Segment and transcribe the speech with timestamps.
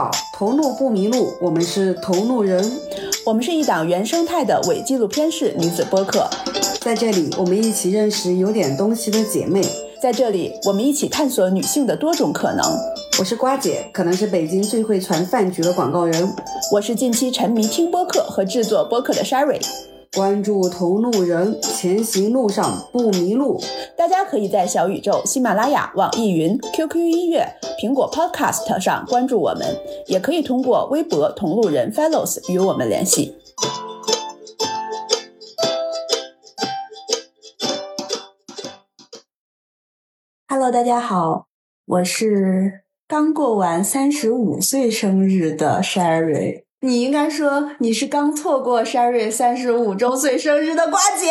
[0.00, 2.72] 好，头路不迷路，我们是头路人，
[3.26, 6.26] 我们是一档原生态的伪纪录片式女子播客，
[6.80, 9.60] 在这里我们一起认识有点东西的姐妹，
[10.00, 12.64] 在这里我们一起探索女性的多种可能。
[13.18, 16.26] 我是瓜姐，可能是北京最会传饭局的广告人，
[16.72, 19.60] 我是近期沉迷听播客和制作播客的 Sherry。
[20.16, 23.62] 关注同路人，前行路上不迷路。
[23.96, 27.46] 大家可以在小宇宙、喜马拉雅、网易云、QQ 音乐、
[27.80, 29.64] 苹果 Podcast 上关注我们，
[30.08, 33.36] 也可以通过微博同路人 Fellows 与我们联系。
[40.48, 41.46] Hello，大家好，
[41.86, 46.64] 我是刚过完三十五岁生日的 Sherry。
[46.82, 51.30] 你应该说你是刚错过 Sherry 三十五周岁生日的瓜姐，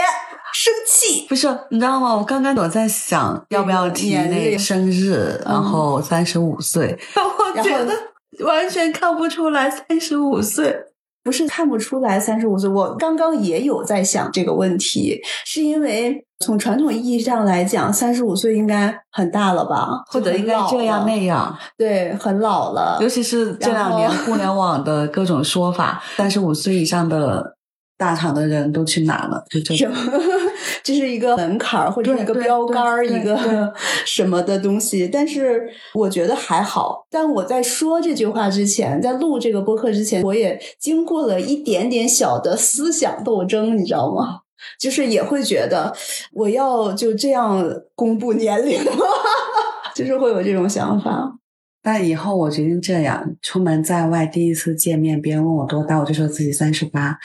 [0.54, 1.48] 生气不是？
[1.72, 2.16] 你知道吗？
[2.16, 10.86] 我刚刚我在想要不要提那生日，然后三十五岁， 我觉得完全看不出来三十五岁。
[11.24, 22.98] 不是看不出来三十五岁，我刚刚也有在想这个问题，是因为从传统意义上来讲，三十五岁应该很大了吧，或者应该这样那样，对，很老了。
[23.02, 27.56] 尤其是这两年互联网的各种说法，三十五岁以上的。
[28.00, 29.44] 大厂的人都去哪了？
[29.50, 29.92] 就这种，
[30.84, 33.74] 这是一个门槛儿或者一个标杆儿，一个
[34.06, 35.08] 什么的东西。
[35.08, 37.06] 但是我觉得还好。
[37.10, 44.42] 但我在说这句话之前，在录这个播客之前，我也经过了一点点小的思想斗争，你知道吗？
[44.78, 45.96] 就是也会觉得
[46.34, 49.06] 我要就这样公布年龄吗？
[49.96, 51.39] 就是会有这种想法。
[51.82, 57.18] 但以后我决定这样：出门在外，第一次见面，别人问我多大，我就说自己三十八，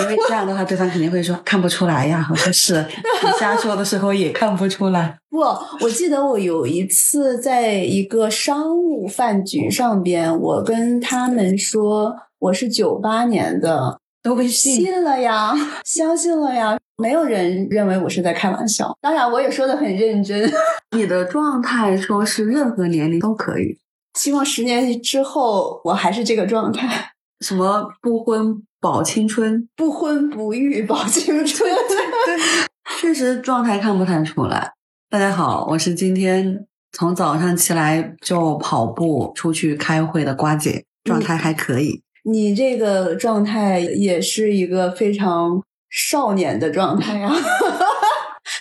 [0.00, 2.26] 因为这样的话，对方肯定会说看不出来呀。
[2.30, 2.84] 我说是，
[3.22, 5.18] 你瞎说的时候也看不出来。
[5.28, 5.40] 不，
[5.84, 15.52] 我记得我有一次在一个商务饭局上边，我跟他们说我是九八年的，都被信了呀，
[15.84, 18.96] 相信了呀，没有人认为我是在开玩笑。
[19.00, 20.50] 当然，我也说的很认真。
[20.96, 23.76] 你的状态说是任何年龄都可以。
[24.18, 27.12] 希望十年之后我还是这个状态。
[27.40, 31.70] 什么不婚保青春，不婚不育保青春。
[31.70, 32.36] 对，
[33.00, 34.72] 确实状态看不太出来。
[35.08, 42.02] 大家好，我是今天从早上起来就跑步出去开会的瓜姐，状态还可以。
[42.24, 47.32] 你这个状态也是一个非常少年的状态啊。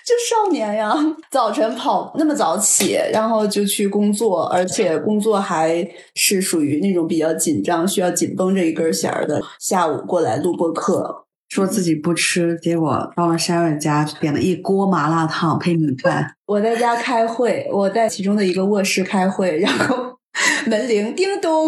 [0.07, 0.95] 就少年呀，
[1.29, 5.85] 早晨跑那么早起，然后就去工作，而且工作还
[6.16, 9.41] 是属于那种比较紧张，需要紧绷着一根弦儿的。
[9.59, 16.35] 下午过来录播课，说自己不吃，结果到了 Sharon 家点了一锅麻辣烫配米饭。
[16.46, 20.17] 我在家开会，我在其中的一个卧室开会，然后
[20.67, 21.67] 门铃叮咚。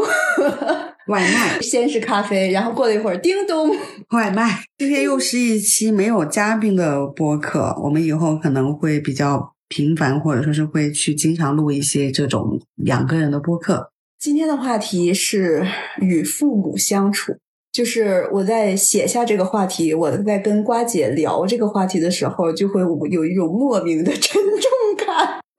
[1.09, 3.75] 外卖， 先是咖啡，然后过了一会儿，叮咚，
[4.11, 4.63] 外卖。
[4.77, 13.91] 今天又是一期没有嘉宾的播客，我们以后可能会比较频繁，或者说是会去经常录一些这种两个人的播客。
[14.19, 15.65] 今天的话题是
[16.01, 17.37] 与父母相处，
[17.71, 24.78] 就是我在写下这个话题，我在跟瓜姐聊这个话题的时候，就会有一种莫名的沉重感。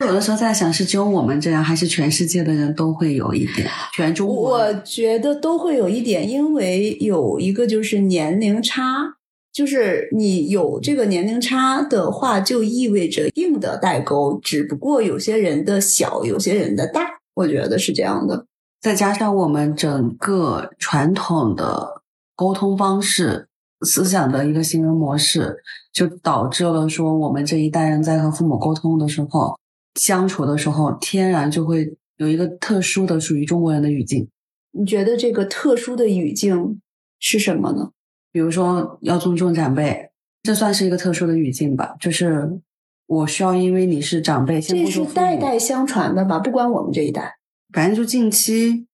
[0.06, 3.68] 有的时候在想，是只有我们这样，还是全世界的人都会有一点？
[3.92, 9.16] 全中国，我觉得都会有一点，因为有一个就是年龄差，
[9.52, 17.02] 就是你有这个年龄差的话，就意味着硬的代沟，只不过有些人的小，有些人的大，
[17.34, 18.46] 我觉得是这样的。
[18.80, 22.00] 再加上我们整个传统的
[22.34, 23.48] 沟通方式、
[23.86, 25.58] 思想的一个行为模式，
[25.92, 29.59] 就导致了说，我们这一代人在和父母沟通的时候。
[30.00, 34.26] 相处的时候，天然就会有一个特殊的属于中国人的语境。
[34.72, 36.80] 你觉得这个特殊的语境
[37.18, 37.90] 是什么呢？
[38.32, 40.10] 比如说要尊重长辈，
[40.42, 41.96] 这算是一个特殊的语境吧？
[42.00, 42.58] 就是
[43.06, 46.38] 我需要因为你是长辈，这是代代相传的吧？
[46.38, 47.36] 不管我们这一代，
[47.74, 48.86] 反正就近期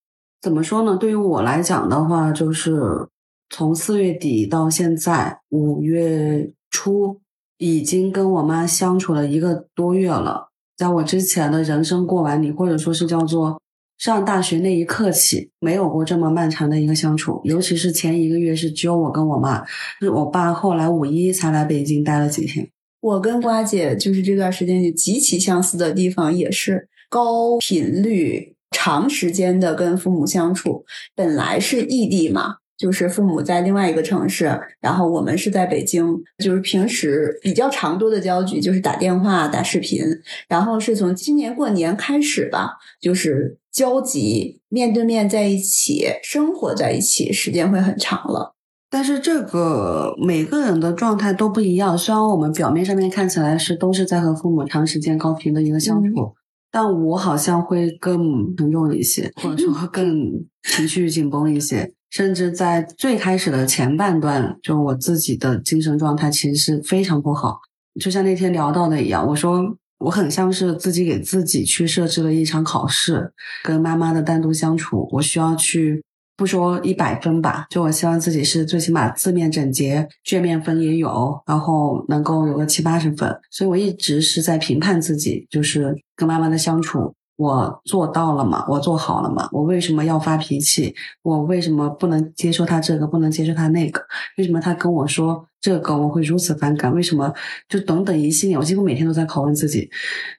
[0.43, 0.97] 怎么说呢？
[0.97, 3.07] 对于我来讲的话，就是
[3.49, 7.21] 从四月底到现在五月初，
[7.59, 10.51] 已经跟我妈相处了一个多月了。
[10.77, 13.61] 在我之前的人生过完，你或者说是叫做
[13.99, 17.41] 上大学那一刻起，没有过这么漫长的一个相处。
[17.45, 19.65] 尤其是前一个月是只有我跟我妈，
[20.01, 22.69] 是我爸后来五一才来北京待了几天。
[23.01, 30.85] 我跟瓜姐就是这段时间就极其相似的地方，也是高频率、长时间的跟父母相处。
[31.15, 32.57] 本来是异地嘛。
[32.77, 36.17] 就是父母在另外一个城市，然后我们是在北京。
[36.45, 40.01] 就是平时比较常多的交集，就是打电话、打视频。
[40.49, 48.55] 然后是从今年过年开始吧，就是交集，面对面在一起生活在一起，时间会很长了。
[48.89, 51.97] 但是这个每个人的状态都不一样。
[51.99, 56.35] 虽然我们表面上面看起来是都是在和父母长时间高频的一个相处，
[56.71, 60.31] 但我好像会更沉重一些，或者说更
[60.63, 61.93] 情绪紧绷一些。
[62.11, 67.59] 甚至在最开始的前半段，就我自己的精神状态其实是非常不好。
[68.01, 73.33] 就像那天聊到的一样，我说我很像是自己给自己去设置了一场考试，
[73.65, 76.03] 跟妈妈的单独相处，我需要去
[76.37, 83.35] 不说一百分吧，就我希望自己是最起码字面整洁，卷面分也有，然后能够有个七八十分。
[83.51, 87.15] 所以我一直是在评判自己，就是跟妈妈的相处。
[87.37, 88.65] 我做到了吗？
[88.69, 89.49] 我做好了吗？
[89.53, 90.95] 我为什么要发脾气？
[91.23, 94.01] 我为什么不能接受他这个，不能接受他那个？
[94.39, 96.95] 为什么他跟我说这个我会如此反感？
[96.95, 97.33] 为什么
[97.69, 98.57] 就等等一系列？
[98.57, 99.91] 我几乎每天都在拷问自己，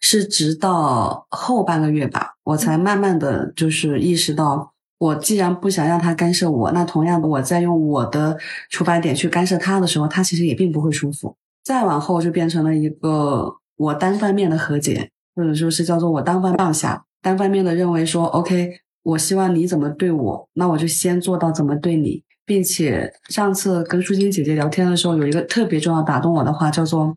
[0.01, 8.35] 是直到后半个月吧，我才慢慢的就是意识到，我既然不想让他干涉我，那同样的，我在用我的
[8.71, 11.35] 出发点去干涉他的时候，他其实也并不会舒服。
[11.63, 15.11] 再往后就变成了一个我单方面的和解。
[15.37, 18.71] 或者说是叫做我单方放下，单方面的认为说，OK，
[19.03, 27.15] 我希望你怎么对我，那我就先做到怎么对你，并且上次跟舒心姐姐聊天的时候，有一个特别重要打动我的话，叫做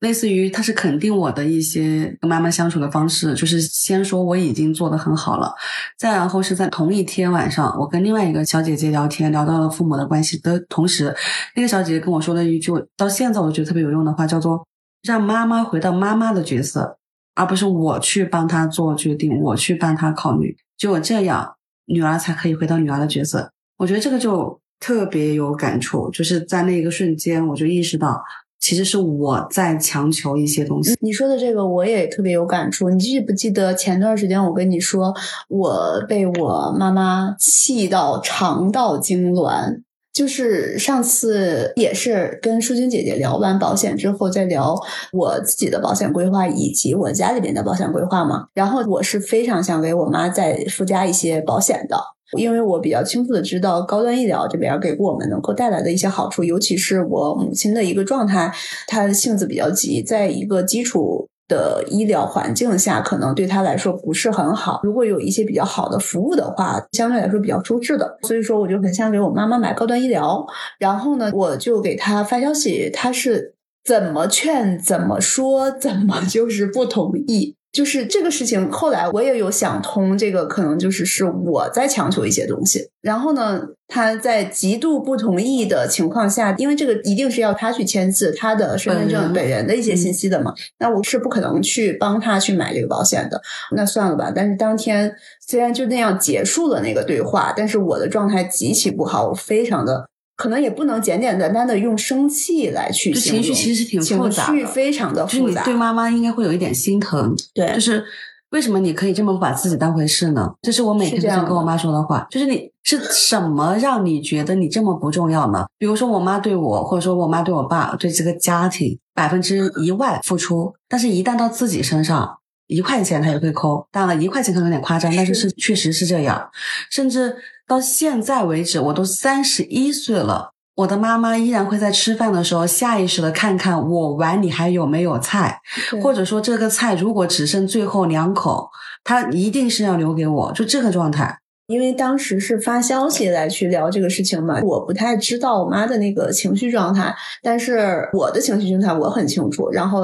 [0.00, 5.54] 类似于她是肯定我的一些跟妈妈相处的方式，就是先说我已经做得很好了，
[5.98, 11.14] 再然后是在同一天晚上，我跟另外一个小姐姐聊天，聊到了父母的关系的同时，
[11.56, 14.66] 那个小姐姐跟我说了一句到现在我觉得特别有用的话，叫做
[15.02, 16.98] 让妈妈回到妈妈的角色。
[17.34, 21.54] 而不是我去帮他做决定，我去帮他考虑，只有这样，
[21.86, 23.50] 女儿才可以回到女儿的角色。
[23.78, 28.22] 我觉得这个就特别有感触，就是在那一个瞬间，我就意识到，
[28.60, 30.94] 其实是我在强求一些东西。
[31.00, 32.88] 你说的这个我也特别有感触。
[32.88, 35.12] 你记不记得前段时间我跟你说，
[35.48, 39.82] 我被我妈妈气到肠道痉挛。
[40.14, 44.74] 就是上次也是跟淑君姐姐聊完保险之后，再聊
[45.12, 48.46] 我自己的保险规划以及我家里边的保险规划嘛。
[48.54, 51.96] 然后我是非常想给我妈再附加一些保险的，
[52.38, 58.54] 因为我比较清楚的知道高端医疗这边给我们能够带来的一些好处，尤其是我母亲的一个状态，
[58.86, 61.28] 她的性子比较急，在一个基础。
[61.48, 64.80] 的医疗环境下，可能对他来说不是很好。
[64.82, 68.18] 如果有一些比较好的服务的话，相对来说比较舒适的。
[68.22, 70.46] 所以说，我就很想给我妈妈买高端医疗。
[70.78, 73.54] 然后呢，我就给他发消息，他是
[73.84, 77.56] 怎么劝、怎么说、怎么就是不同意。
[77.74, 82.88] 就是这个事情，后来我也有想通，这个可能就是是我在强求一些东西。
[83.02, 93.42] 然后呢，他在极度不同意的情况下，因为这个一定是要他去签字他的身份证本人的一些信息的嘛，那我是不可能去帮他去买这个保险的。
[93.72, 94.32] 那算了吧。
[94.32, 95.12] 但是当天
[95.44, 100.08] 虽然就那样结束了那个对话，但是我的状态极其不好，我非常的。
[100.36, 105.62] 可能也不能简简单单的用生气来去情绪，其实是挺复杂，情绪非常的复杂。
[105.62, 108.04] 对妈妈应该会有一点心疼，对，就是
[108.50, 110.52] 为什么你可以这么不把自己当回事呢？
[110.62, 112.26] 这是我每天都想跟我妈说的话。
[112.30, 115.66] 就是你是什么让你觉得你这么不重要呢？
[115.78, 123.86] 比如说我妈对我，或者说我妈对我爸，对这个家庭百分之一万付出，但是一旦到自己身上，一块钱他也会抠。
[123.92, 126.50] 当然了，一块钱可能有点夸张，但是是确实是这样，
[126.90, 127.36] 甚至。
[127.66, 135.60] 到现在为止，我都三十一岁了，我的妈妈依然会在吃饭的时候下意识的看看我碗里还有没有菜，
[136.02, 138.70] 或者说这个菜如果只剩最后两口，
[139.02, 141.38] 她一定是要留给我，就这个状态。
[141.66, 149.70] 因为当时是发消息来去聊这个事情嘛，我不太知道我妈的那个情绪状态，但是我的情绪状态我很清楚。
[149.70, 150.02] 然后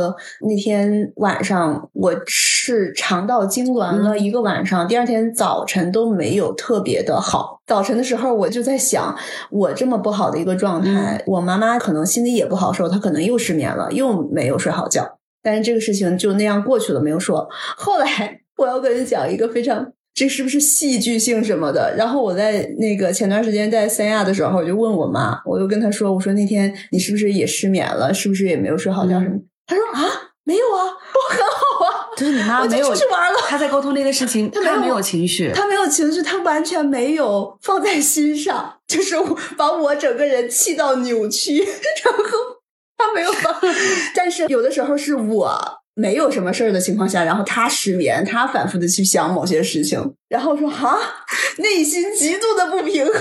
[0.49, 2.15] 那天晚上我
[2.75, 7.61] 是肠道痉挛了一个晚上，第二天早晨都没有特别的好。
[7.67, 9.17] 早晨的时候我就在想，
[9.51, 15.19] 我这么不好的一个状态，我妈妈可能心里也不好受，她可能又失眠了，又没有睡好觉。
[15.43, 17.49] 但是这个事情就那样过去了，没有说。
[17.77, 19.93] 后来我要跟你讲一个非常。
[20.13, 21.95] 这是不是戏剧性什么的？
[21.97, 28.13] 然后我在那个前段时间在三亚的时候，我就问我妈，我就跟她说：“我说那天你是不是也失眠了？
[28.13, 29.37] 是不是也没有睡好觉什么？”
[29.67, 30.03] 她说：“啊，
[30.45, 31.70] 没有啊，我很好啊。”
[32.21, 39.17] 就是你妈没有出去玩了，她在沟通那个事情，她没有情绪，她没有情绪，她完全没有放在心上，就是
[39.57, 41.59] 把我整个人气到扭曲，
[42.05, 42.23] 然后
[42.99, 43.57] 她没有放。
[44.15, 45.81] 但是有的时候是我。
[45.95, 50.97] 没有什么事儿的情况下，然后他失眠，他反复的去想某些事情，然后说啊，
[51.59, 53.13] 内心极度的不平衡。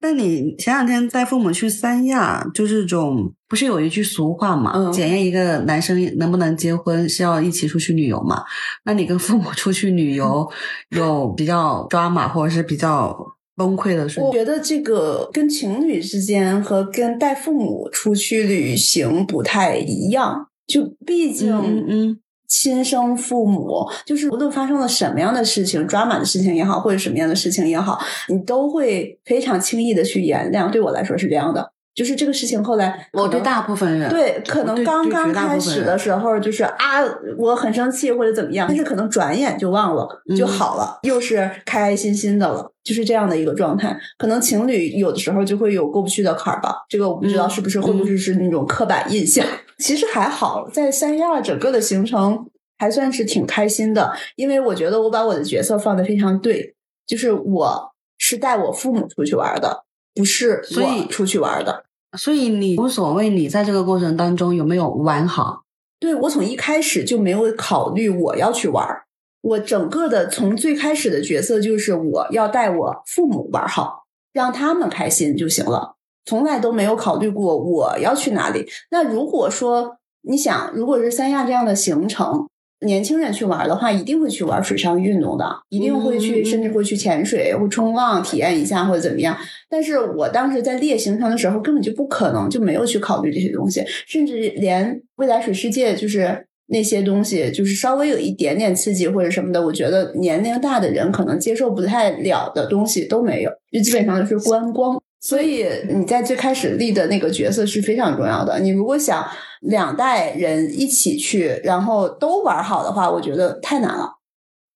[0.00, 4.72] 但你前两天带父母去三亚，就是种不是有一句俗话嘛？
[4.74, 8.42] 嗯检验一个男生能不能结婚是要一起出去旅游嘛？
[8.84, 10.48] 那你跟父母出去旅游，
[10.96, 13.16] 有比较抓马或者是比较
[13.56, 14.24] 崩溃的瞬间？
[14.24, 30.70] 我觉得这个跟情侣之间和跟带父母出去旅行不太一样，就毕竟嗯嗯亲生父母，就是无论发生了什么样的事情，抓马的事情也好，或者什么样的事情也好，你都会非常轻易的去原谅。
[30.70, 37.02] 对我来说是这样的，就是这个事情后来我对大部分人对，可能刚刚开始的时候就是啊，
[37.36, 43.98] 我很生气或者怎么样，但是可能转眼就忘了就嗯好了，又是开开心心的了，就是这样的一个状态。
[44.16, 49.44] 可能情侣有的时候就会有过不去的坎儿吧，这个我不知道嗯是不是会不会是那种刻板印象。
[49.82, 52.46] 其实还好，在三亚整个的行程
[52.78, 61.84] 还算是挺开心的，因为我觉得我把我的角色放的非常对，就是我是带我父母出去玩的，不是所以我出去玩的。
[62.16, 65.64] 所以你无所谓，你在这个过程当中有没有玩好？
[66.00, 69.04] 对我从一开始就没有考虑我要去玩儿，
[69.42, 78.68] 我整个的从最开始的角色就是我要带我父母玩好，让他们开心就行了，从来都没有考虑过我要去哪里。
[78.90, 82.48] 那如果说你想，如果是三亚这样的行程，
[82.86, 89.36] 年轻人去玩的话，一定会去玩水上运动的，一定会去，嗯甚至会去潜水会冲浪体验一下或者怎么样。
[89.68, 105.00] 但是我当时在列行程的时候，根本就不可能，就没有去考虑这些东西，甚至连未来水世界就是那些东西，就是稍微有一点点刺激或者什么的，我觉得年龄大的人可能接受不太了的东西都没有，就基本上就是观光。
[105.20, 108.60] 所以你在最开始立的那个角色是非常重要的。
[108.60, 109.26] 你如果想
[109.60, 114.18] 两代人一起去，然后都玩好的话，我觉得太难了。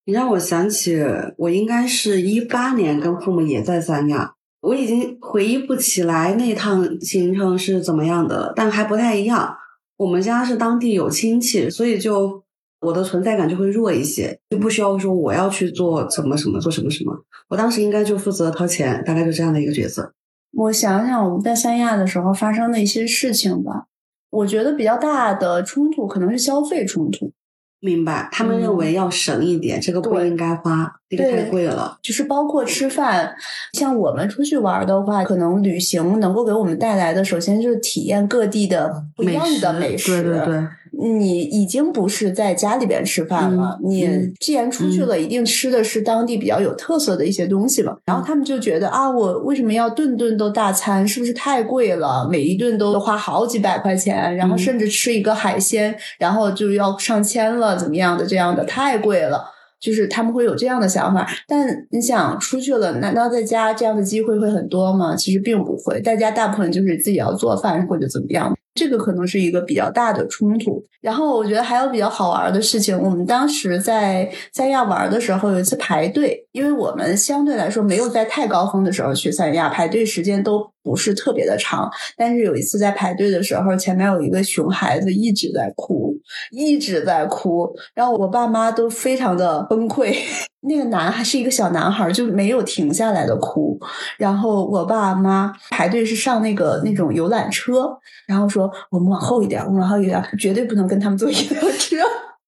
[0.05, 1.01] 你让我想起，
[1.37, 9.57] 我应该是一八年跟父母也在三亚，我已经回忆不起来那趟行程是怎么样的了，但还不太一样。
[9.99, 12.43] 我们家是当地有亲戚，所以就
[12.81, 17.17] 我的存在感就会弱一些，就不需要说我要去做什么什么做什么什么。
[17.49, 20.13] 我当时应该就负责掏钱，大概就这样的一个角色。
[20.55, 23.87] 我想想，我们在三亚的时候发生的一些事情吧，
[24.31, 27.33] 我觉得比较大的冲突可能是消费冲突。
[27.81, 31.99] 明白，他们认为要省一点，这个不应该花，这个太贵了。
[32.01, 33.35] 就是包括吃饭，
[33.73, 40.23] 像我们出去玩的话，可能旅行能够给我们带来的，首先就是体验各地的不一样的美食。
[40.23, 40.69] 对对对，
[41.01, 47.97] 你已经不是在家里边吃饭了，嗯你嗯既然出去了，一定吃的是当地比较有特色的一些东西嘛。
[48.05, 51.07] 然后他们就觉得啊，我为什么要顿顿都大餐？
[51.07, 52.29] 是不是太贵了？
[52.31, 58.27] 每一顿都花好几百块钱，然后嗯甚至吃一个海鲜，然后就要上千了，怎么样的？
[58.27, 59.45] 这样的太贵了。
[59.81, 65.17] 就是他们会有这样的想法，但你想出去了，难道在家这样的机会会很多吗？
[65.17, 70.85] 其实并不会，大家大部分就是自己要做饭或者怎么样，这个可能是一个比较大的冲突。
[71.01, 81.91] 然后我觉得还有比较好玩的事情，我们当时在三亚玩的时候有一次排队，因为我们相对来说没有在太高峰的时候去三亚，排队时间都不是特别的长。
[82.17, 86.15] 但是有一次在排队的时候，前面有一个熊孩子一直在哭，
[86.51, 90.15] 一直在哭，然后我爸妈都非常的崩溃。
[90.65, 93.77] 那个男还是一个小男孩，就没有停下来的哭。
[94.17, 97.91] 然后我爸妈排队是上那个那种游览车，
[98.29, 101.97] 然后说我们往后一点，我们往后一点，绝对不能跟他们坐一辆车。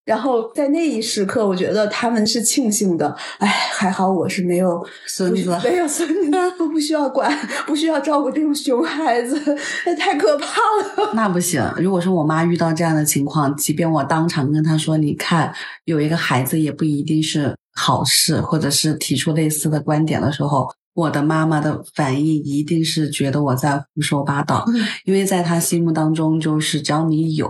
[0.05, 7.35] 然后在那一时刻，我觉得他们是庆幸的，哎，还好我是没有孙子没有孙子，我不需要管，
[7.67, 9.41] 不需要照顾这种熊孩子，
[9.87, 11.13] 那太可怕了。
[11.15, 15.55] 那不行，如果说我妈遇到这样的情况，即便我当场跟她说：“你看，
[15.87, 24.67] 有一个孩子也不一定是好事，或者是提出类似的观点的时候，我的妈妈的反应一定是觉得我在胡说八道，
[25.07, 27.49] 因为在她心目当中，就是只要你有，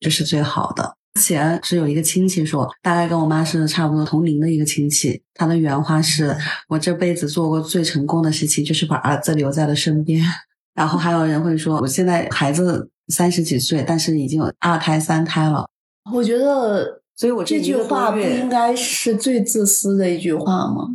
[0.00, 6.36] 就是最好的。”之前是有一个亲戚说，大概跟我妈是差不多同龄的一个亲戚，他的原话是
[6.68, 10.20] ：“我这辈子做过最成功的事情，就是把儿子留在了身边。
[10.74, 15.68] ”然后还有人会说，我现在孩子三十几岁，但是已经有二胎、三胎了，
[16.12, 20.88] 我觉得所以我这句话不应该是最自私的一句话吗？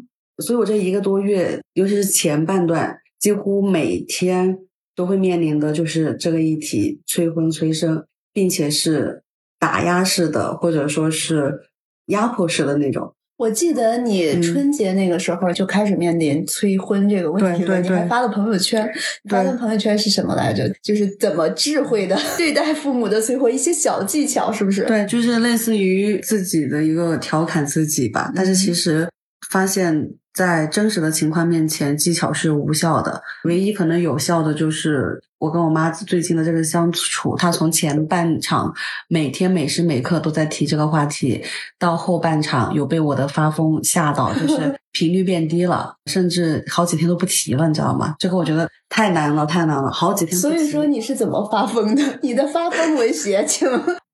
[0.43, 4.57] 所以我这一个多月，尤其是前半段，几乎每天
[4.93, 9.23] 都会面临的就是这个议题：催婚催生，并且是
[9.59, 11.59] 打压式的，或者说是
[12.07, 13.13] 压迫式的那种。
[13.37, 18.85] 我记得你嗯春节那个时候就开始面临催婚这个问题了，对对对你还发了朋友圈，
[19.29, 20.69] 发的朋友圈是什么来着？
[20.83, 24.83] 就是怎么智慧的 对待父母的催婚，一些小技巧，是不是？
[24.83, 28.29] 对，就是类似于自己的一个调侃自己吧。
[28.35, 29.07] 但是其实
[29.49, 33.21] 发现，在真实的情况面前，技巧是无效的。
[33.45, 38.73] 唯一可能有效的就是我跟我妈最近的这个相处，她从前半场
[39.07, 41.41] 每天每时每刻都在提这个话题，
[41.79, 48.15] 到后半场有被我的发疯吓到，就是 频率变低了，甚至好几天都不提了，你知道吗？
[48.19, 50.37] 这个我觉得太难了，太难了，好几天。
[50.37, 52.19] 所以说你是怎么发疯的？
[52.21, 53.67] 你的发疯文学，请。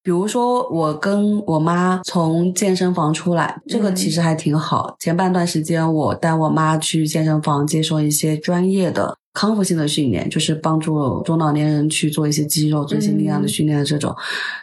[0.03, 4.95] 比如说，我跟我妈从健身房出来，这个其实还挺好。
[4.99, 14.15] 前半段时间，我带我妈去健身房接受一些专业的康复性的训练，就是帮助中老年人去做一些肌肉、做一些力量的训练的这种。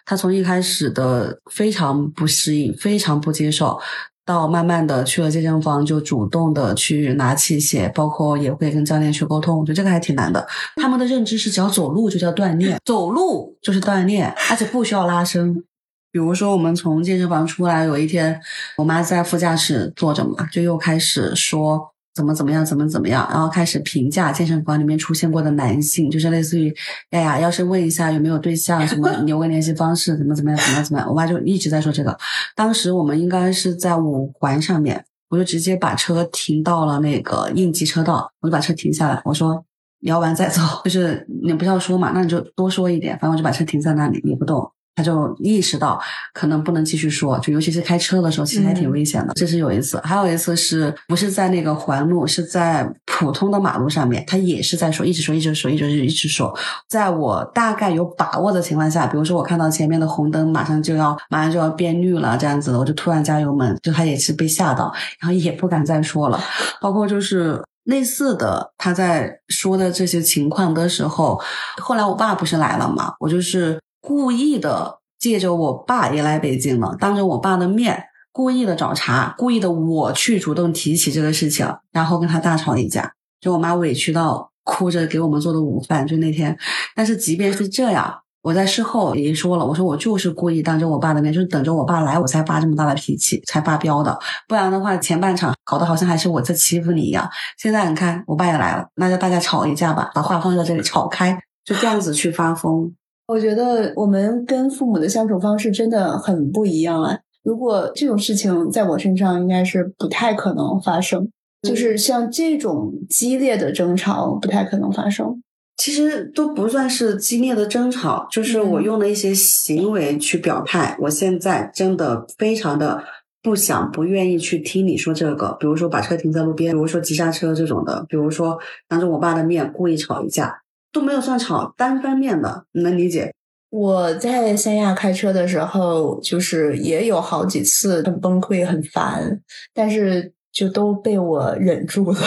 [0.05, 3.79] 他从一开始的非常不适应，非常不接受。
[4.25, 9.59] 到慢慢的去了健身房，就主动的去拿器械，包括也会跟教练去沟通。
[9.59, 10.47] 我觉得这个还挺难的。
[10.77, 15.65] 他们的认知是只要走路就叫锻炼，走路就是锻炼，而且不需要拉伸。
[16.13, 18.41] 比如说，我们从健身房出来，有一天
[18.77, 21.92] 我妈在副驾驶坐着嘛，就又开始说。
[22.15, 26.75] 怎么怎么样，怎么怎么样，然后开始评价健身房里面出现过的男性，就是类似于，
[27.11, 32.17] 哎呀，要是问一下有没有对象，什么 留个联系方式，怎么怎么样，怎么样怎么样，我妈就一直在说这个。
[32.55, 39.65] 当时我们应该是在五环上面，我就直接把车停到了那个应急车道，我就把车停下来，我说
[40.01, 44.71] 聊完再走， 就是你不要说嘛，那你就多说一点，反正我就把车停在那里，也不动。
[44.95, 45.99] 他就意识到
[46.35, 49.33] 可能不能继续说，就尤其是开车的时候，其实还挺危险的。
[49.35, 56.55] 这是有一次，还有一次是不是在那个环路，是在普通的马路上面，他也是在说，一直说，一直说，一直一直说。
[56.89, 66.39] 在我大概有把握的情况下，比如说我看到前面的红灯马上就要马上就要变绿了，这样子的，我就突然加油门，就他也是被吓到，然后也不敢再说了。
[66.83, 71.41] 包括就是类似的，他在说的这些情况的时候，
[71.79, 73.81] 后来我爸不是来了嘛，我就是。
[74.03, 83.13] 故意的借着我爸也来北京了，当着我爸的面故意的找茬，故意的我去主动提起这个事情，然后跟他大吵一架。
[83.41, 86.57] 就我妈委屈到哭着给我们做的午饭，就那天。
[86.97, 94.19] 但是即便是这样，我在事后也说了，我说我就是故意当着我爸的面，就是等着我爸来，我才发这么大的脾气，才发飙的。
[94.49, 97.29] 不然的话，前半场搞得好像还是我在欺负你一样。
[97.59, 102.93] 现在你看，我爸也来了，那就大家吵一架吧，把话放在这里吵开，就这样子去发疯。
[103.33, 107.19] 我觉得我们跟父母的相处方式真的很不一样啊！
[107.43, 111.31] 如果这种事情在我身上，应该是不太可能发生。
[111.63, 115.43] 就是像这种激烈的争吵，不太可能发生。
[115.79, 120.95] 其实都不算是激烈的争吵，就是我用了一些行为去表态。
[121.01, 123.03] 我现在真的非常的
[123.43, 130.62] 不想、不愿意去听你说这个，比如说把车停在路边，比如说急刹车这种的，比如说当着我爸的面故意吵一架。
[130.93, 133.35] 都没有算吵，单方面的，你能理解？
[133.71, 139.41] 我在三亚开车的时候，就是也有好几次很崩溃、很烦，
[139.73, 142.19] 但是就都被我忍住了。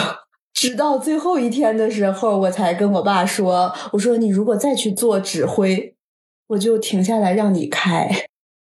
[0.52, 5.94] 直到最后一天的时候，我才跟我爸说：“我说你如果再去做指挥，
[6.48, 8.10] 我就停下来让你开。”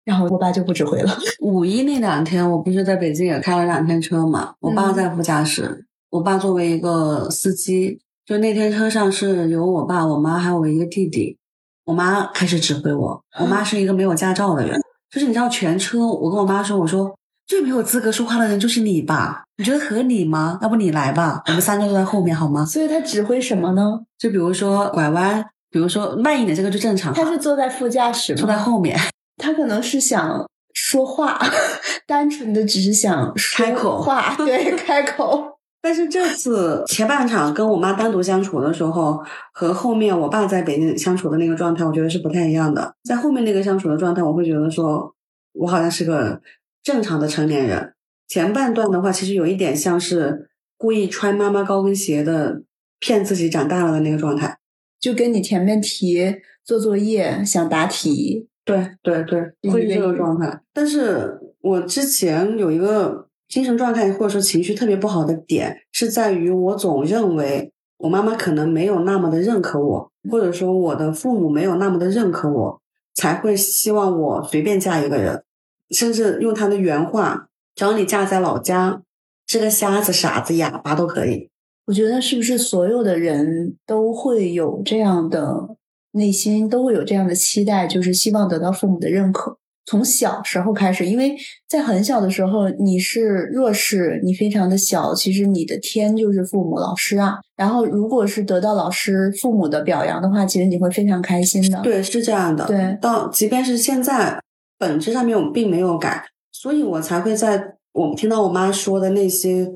[0.04, 1.16] 然后我爸就不指挥了。
[1.40, 4.54] 五一那两天，我不是在北京也开了两天车嘛？
[4.58, 8.00] 我爸在副驾驶，我爸作为一个司机。
[8.24, 11.36] 就那天车上是有我爸、我妈还有我一个弟弟，
[11.84, 13.20] 我妈开始指挥我。
[13.40, 14.80] 我妈是一个没有驾照的人，
[15.10, 17.12] 就是你知道全车，我跟我妈说，我说
[17.46, 19.42] 最没有资格说话的人就是你吧？
[19.56, 20.58] 你觉得合理吗？
[20.62, 22.64] 要不你来吧，我们三个都在后面好吗？
[22.64, 24.00] 所以他指挥什么呢？
[24.18, 27.12] 就比如说拐弯，比如说慢一点，这个就正常。
[27.12, 28.96] 他是坐在副驾驶，坐在后面。
[29.42, 31.40] 他可能是想说话，
[32.06, 35.58] 单纯的只是想开口话，对， 开口。
[35.84, 39.20] 但是这次前半场跟我妈单独相处的时候，
[39.52, 42.94] 和后面我爸在北京相处的那个状态，我觉得是不太一样的。
[43.02, 45.12] 在后面那个相处的状态，我会觉得说，
[45.54, 46.40] 我好像是个
[46.84, 47.94] 正常的成年人。
[48.28, 52.62] 前半段的话，其实有一点像是故意穿妈妈高跟鞋的，
[53.00, 54.58] 骗自己长大了的那个状态，
[55.00, 60.60] 就跟你前面提做作业想答题，对对对，会这个状态。
[60.72, 63.26] 但是我之前有一个。
[63.52, 72.80] 精神状态或者说情绪特别不好的点，是在于我总认为我妈妈可能没有那么的认可我，或者说我的父母没有那么的认可我，
[73.14, 75.44] 才会希望我随便嫁一个人，
[75.90, 79.02] 甚至用他的原话，只要你嫁在老家，
[79.46, 81.50] 是个瞎子、傻子、哑巴都可以。
[81.84, 85.76] 我觉得是不是所有的人都会有这样的
[86.12, 89.58] 内心，都会有这样的期待，就是希望得到父母的认可。
[89.84, 91.36] 从小时候开始，因为
[91.68, 97.38] 在很小的时候你是弱势，你非常的小，其实你的天就是父母、老师啊。
[97.56, 101.80] 然后，如果是得到老师、父母的表扬的话，其实你会非常开心的。
[101.82, 102.66] 对，是这样的。
[102.66, 104.40] 对，到即便是现在，
[104.78, 109.68] 本质上面我们并没有改，所以我才会在我听到我妈说的那些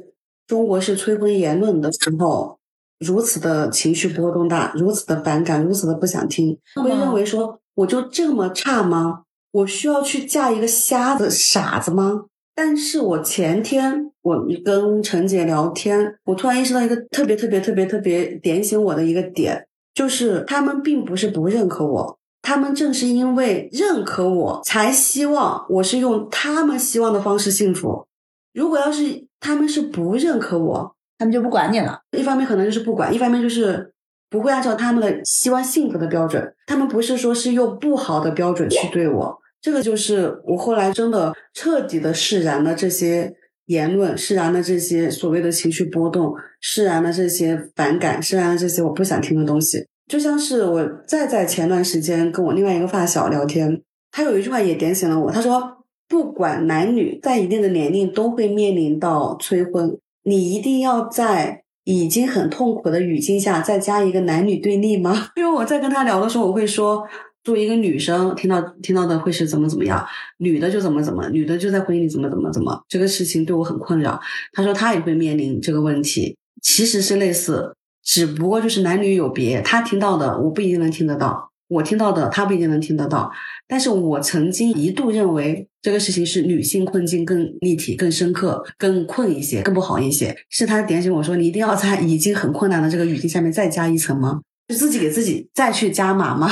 [0.47, 2.59] 中国式催婚言论的时候，
[2.99, 9.23] 如此的情绪波动大，如此的反感，如此的不想听，会认为说我就这么差吗？
[9.57, 12.27] 我需要去嫁一个瞎子、傻子吗？
[12.55, 28.07] 但是我前天我跟陈姐聊天，我突然意识到一个特别特别特别特别点醒我的一个点，就是他们并不是不认可我，他们正是因为认可我，才希望我是用他们希望的方式幸福。
[28.53, 32.01] 如果要是他们是不认可我，他们就不管你了。
[32.17, 33.93] 一方面可能就是不管，一方面就是
[34.29, 39.39] 不会按照他们的希望幸福的标准，他们不是说是用不好的标准去对我。
[39.61, 43.35] 这个就是我后来真的彻底的释然了这些
[43.67, 49.85] 言论，释然了这些所谓的情绪波动，释然了这些反感，释然了这些我不想听的东西。
[50.07, 67.03] 就像是我再在前段时间跟我另外一个发小聊天，他有一句话也点醒了我，他说：“不管男女，在一定的年龄都会面临到催婚，你一定要在已经很痛苦的语境下再加一个男女对立吗？” 因为我在跟他聊的时候，我会说。
[67.47, 70.05] 作为一个女生，听到听到的会是怎么怎么样？
[70.39, 74.21] 女的就怎么怎么，女的就在婚姻里怎么怎么怎么，这个事情对我很困扰。
[74.53, 79.63] 他说他也会面临这个问题，其实是类似，只不过就是男女有别。
[79.63, 83.31] 他听到的我不一定能听得到，我听到的他不一定能听得到。
[83.69, 90.37] 但是我曾经一度认为这个事情是女性困境更立体、更深刻、更困一些、更不好一些。
[90.51, 94.41] 是他点醒我说，你一定要在已经很困难的这个语境下面再加一层吗？
[94.67, 96.51] 就自己给自己再去加码吗？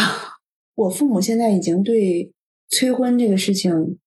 [0.74, 2.32] 我父母现在已经对
[2.68, 3.98] 催婚这个事情，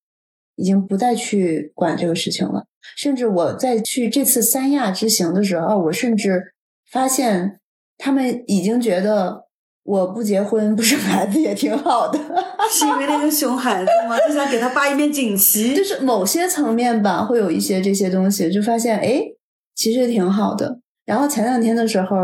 [0.56, 2.66] 已经不再去管这个事情了。
[2.96, 6.54] 甚至我在去这次三亚之行的时候，我甚至
[6.90, 7.60] 发现
[7.98, 9.46] 他们已经觉得
[9.84, 12.20] 我不结婚不生孩子也挺好的。
[12.70, 14.18] 是因为那个熊孩子吗？
[14.28, 15.74] 就想给他发一面锦旗。
[15.76, 19.24] 就 是某些层面吧，会有一些这些东西，就发现哎，
[19.74, 20.82] 其实挺好的。
[21.06, 22.18] 然后前两天的时候，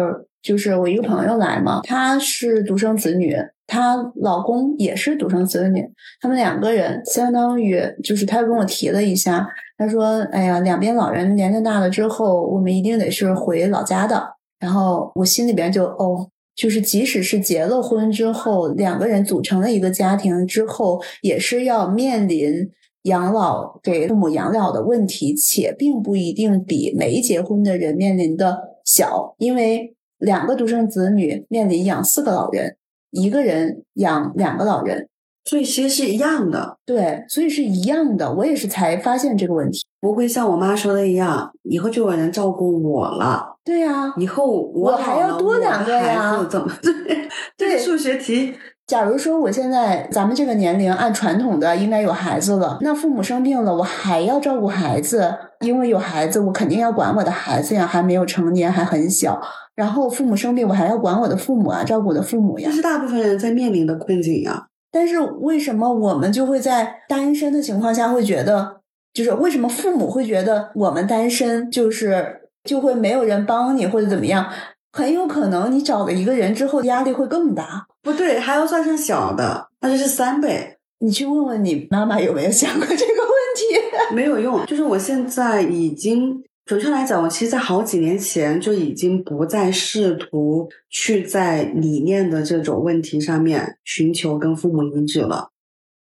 [0.44, 3.36] 就是我一个朋友来嘛，她是独生子女。
[3.66, 5.84] 她老公也是独生子女，
[6.22, 14.22] 他们两个人相当于就是他跟我提了一下，他说：“哎呀，两边老人年龄大了之后，我们一定得是回老家的。”
[14.60, 22.70] 然后我心里边就哦，就是即使是结了婚之后，两个人组成了一个家庭之后，也是要面临
[23.04, 29.93] 养老给父母养老的问题，且并不一定比没结婚的人面临的小，因为
[30.24, 32.78] 两个独生子女面临养四个老人。
[33.16, 35.08] 一个人养两个老人，
[35.46, 36.80] 所以其实是一样的。
[36.84, 38.34] 对，所以是一样的。
[38.34, 43.56] 我也是才发现这个问题，不会像我妈说的一样，以后就有人照顾我了。
[43.64, 46.44] 对呀，以后我还要多两个呀？
[46.50, 46.74] 怎么？
[47.56, 48.56] 对，数学题。
[48.88, 59.40] 假如说我现在咱们这个年龄，按传统的应该有孩子了，那父母生病了，我还要照顾孩子，因为有孩子，我肯定要管我的孩子呀，还没有成年，还很小。
[59.76, 62.70] 然后父母生病，我还要管我的父母啊，照顾我的父母呀。
[62.70, 64.68] 这是大部分人在面临的困境呀。
[64.92, 68.82] 但是为什么我们就会在单身的情况下会觉得，
[69.12, 74.48] 就是为什么父母会觉得我们单身就是就会没有人帮你或者怎么样？
[74.92, 77.88] 很有可能你找了一个人之后压力会更大。
[78.04, 80.78] 不对，还要算上小的，那就是三倍。
[81.00, 84.16] 你去问问你妈妈有没有想过这个问题？
[84.16, 86.44] 没有用，就是我现在已经。
[86.66, 95.50] 准确来讲，我其实，在好几年前就已经不再试图去在理念的这种问题上面寻求跟父母一致了。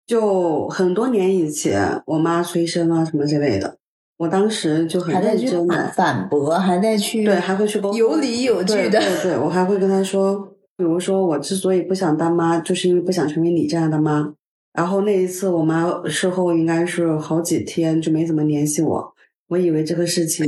[0.07, 3.79] 就很多年以前，我妈催生啊什么之类的，
[4.19, 9.01] 我当时就很认真的反驳，还在去对，还会去沟通有理有据的。
[9.01, 10.37] 对对，我还会跟她说，
[10.77, 14.33] 比如说我之所以不想当妈，就是因为不想成为你这样的妈。
[14.73, 19.14] 然后那一次，我妈事后应该是好几天就没怎么联系我。
[19.49, 20.47] 我以为这个事情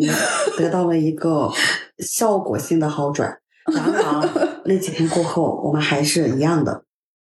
[0.57, 1.51] 得到了一个
[1.99, 3.39] 效果性的好转，
[3.73, 6.83] 然而那几天过后，我们还是一样的。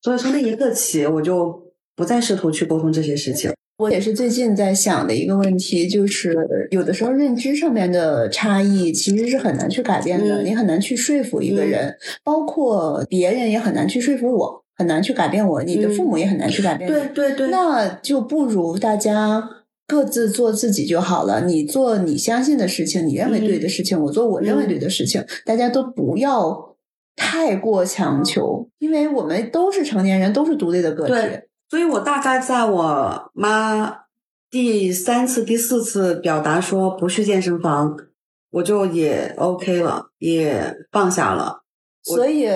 [0.03, 3.51] 所以从那一刻起，我就不再试图去沟通这些事情。
[3.79, 6.37] 我也是最近在想的一个问题，就是
[6.71, 15.63] 有的时候认知上面的差异其实是很难去改变的，你很难去说服一个人，包括别人也很难去说服我，很难去改变我。
[15.63, 16.89] 你的父母也很难去改变。
[16.89, 19.49] 对对对，那就不如大家。
[19.87, 21.43] 各自做自己就好了。
[21.43, 25.25] 你做你相信的事情，你认为对的事情；我做我认为对的事情。
[25.45, 26.77] 大家都不要
[27.17, 31.13] 太过强求，因为我们都是成年人，都是独立的个体。
[31.13, 34.05] 对，所以我大概在我妈
[34.51, 37.97] 第三次、第四次表达说不去健身房，
[38.51, 41.63] 我就也 OK 了，也放下了。
[42.03, 42.49] 所以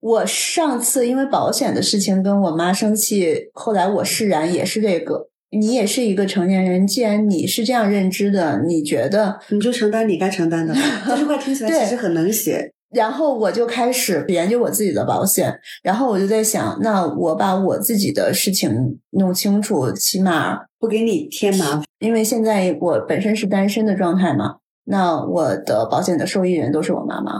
[0.00, 5.29] 我上次因为保险的事情跟我妈生气，后来我释然也是这个。
[5.50, 10.74] 你也是一个成年人，既然你是这样认知的，你觉得你就承担你该承担的。
[11.06, 12.72] 这句话听起来其实很冷血。
[12.92, 21.84] 然后我就开始研究我自己的保险，然后我就在想，那我把我自己的事情弄清楚，起码不给你添麻烦。
[22.00, 27.32] 因为现在我本身是单身的状态嘛，那我的保险的受益人都是我妈妈。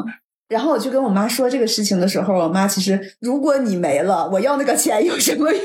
[0.49, 5.65] 然后我就跟我妈说这个事情的时候，我妈其实，如果你没了，我要那个钱有什么用？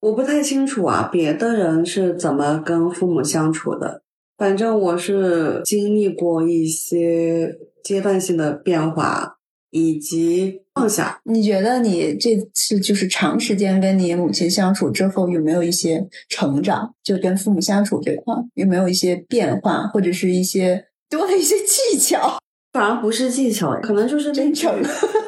[0.00, 4.02] 我不太清楚啊，别的人是怎么跟父母相处的。
[4.36, 9.38] 反正我是经历过一些阶段性的变化，
[9.70, 11.20] 以及放下。
[11.24, 16.94] 你觉得你这次就是长时间跟你母亲相处之后，有没有一些成长？
[17.02, 22.38] 就跟父母相处这块，有没有一些变化，或者是一些多了一些技巧？
[22.76, 24.70] 反而不是技巧，可能就是真诚。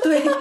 [0.03, 0.35] 对，真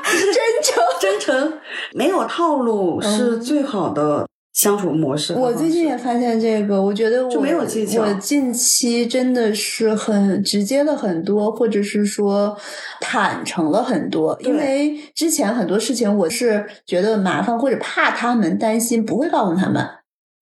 [0.62, 1.54] 诚，真诚，
[1.94, 5.34] 没有套路是最好的相处模式。
[5.34, 8.02] 我最近也发现这个，我觉得我没有技巧。
[8.02, 12.58] 我近期真的是很直接了很多，或者是说
[13.00, 14.38] 坦诚了很多。
[14.42, 19.88] 因为之前很多事情我是觉得麻烦或者怕他们担心，不会告诉他们。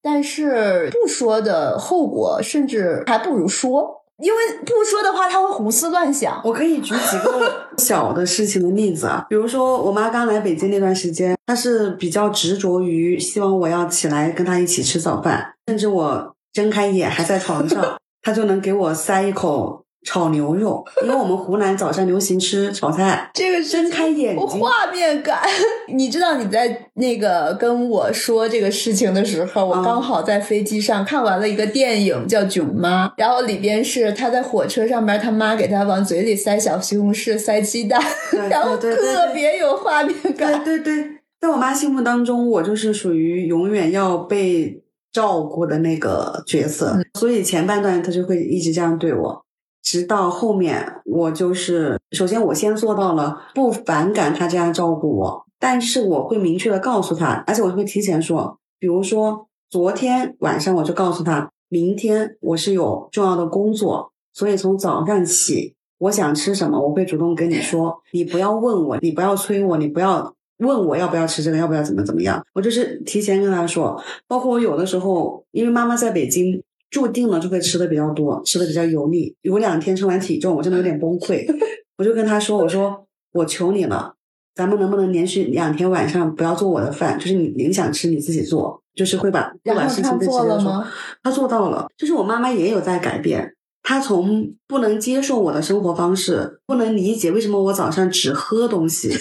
[0.02, 4.02] 但是不说的后果，甚至还不如说。
[4.24, 6.42] 因为不说的话，他会胡思乱想。
[6.44, 19.85] 我可以举几个 小的事情的例子啊，比如说我妈刚来北京那段时间，她是比较执着于希望我要起来跟她一起吃早饭，甚至我睁开眼还在床上，她就能给我塞一口。
[20.06, 23.30] 炒牛肉，因为我们湖南早上流行吃炒菜。
[23.34, 25.42] 这个睁开眼睛，画面感。
[25.94, 38.00] 你知道你在那个跟我说这个事情的时候，我刚好在飞机上看完了一个电影叫《囧妈》，然后里边是他在火车上边，他妈给他往嘴里塞小西红柿、塞鸡蛋，
[38.50, 40.64] 然后特别有画面感。
[40.64, 41.10] 对对对，
[41.42, 49.45] 在我妈心目当中，我就是属于永远要被照顾的那个角色，所以前半段她就会一直这样对我。
[49.86, 76.60] 直到后面，我就是首先我先做到了不反感他这样照顾我，但是我会明确的告诉他，而且我会提前说，比如说昨天晚上我就告诉他，明天我是有重要的工作，所以从早上起，我想吃什么，我会主动跟你说，你不要问我，你不要催我，你不要问我要不要吃这个，要不要怎么怎么样，我就是提前跟他说，包括我有的时候，因为妈妈在北京。
[76.90, 79.34] 注定了就会吃的比较多，吃的比较油腻。
[79.42, 81.46] 有两天称完体重，我真的有点崩溃。
[81.98, 84.14] 我就跟他说：“我说我求你了，
[84.54, 87.18] 咱们能不能连续两天晚上不要做我的饭？
[87.18, 90.92] 就是你你想吃你自己做，就是会把不管事情都做了吗？
[91.24, 91.88] 他做到了。
[91.98, 99.14] 就是我妈妈也有在改变，她从不能接受我的生活方式，不能理解为什么我早上只喝东西，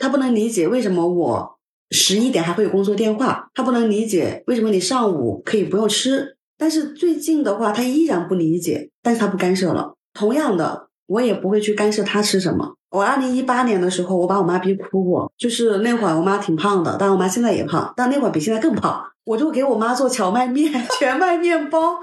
[0.00, 1.58] 她不能理解为什么我
[1.90, 9.94] 十一点还会有工作电话，她不能理解为什么你上午可以不用吃。”但是最近的话，他依然不理解，但是他不干涉了。
[10.14, 12.74] 同样的，我也不会去干涉他吃什么。
[12.92, 19.02] 我二零一八年的时候，我把我妈逼哭过，就是那会儿我妈挺胖的，但我妈现在也胖，但那会儿比现在更胖。
[19.24, 21.96] 我就给我妈做荞麦面、 全麦面包、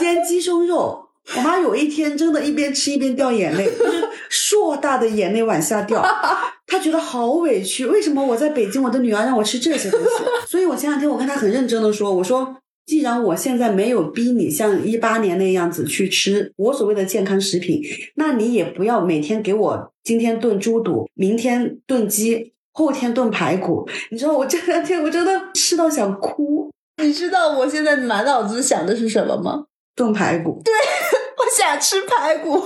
[0.00, 1.10] 煎鸡胸肉。
[1.36, 6.02] 我妈有一天真的一边吃一边掉眼泪，就是硕大的眼泪往下掉。
[6.66, 10.24] 她觉得好委屈，为什么我在北京，我的女儿让我吃这些东西？
[10.48, 12.56] 所以我前两天我跟她很认真的说，我说。
[12.86, 17.82] 既然我现在没有逼你像一八年那样子去吃我所谓的健康食品，
[18.14, 23.88] 那你也不要每天给我今天炖猪肚，明天炖鸡，后天炖排骨。
[24.12, 26.70] 你知道我这两天我真的吃到想哭。
[27.02, 29.64] 你知道我现在满脑子想的是什么吗？
[29.96, 30.62] 炖排骨。
[30.64, 30.72] 对，
[31.36, 32.62] 我想吃排骨。